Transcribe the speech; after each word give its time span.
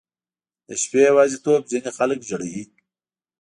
•د 0.67 0.69
شپې 0.81 0.99
یواځیتوب 1.09 1.61
ځینې 1.71 1.89
خلک 1.97 2.19
ژړوي. 2.29 2.63